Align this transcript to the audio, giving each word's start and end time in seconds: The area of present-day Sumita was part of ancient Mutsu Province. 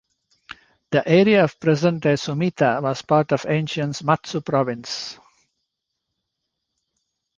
The 0.89 1.07
area 1.07 1.43
of 1.43 1.59
present-day 1.59 2.15
Sumita 2.15 2.81
was 2.81 3.03
part 3.03 3.31
of 3.31 3.45
ancient 3.47 4.03
Mutsu 4.03 4.43
Province. 4.43 5.19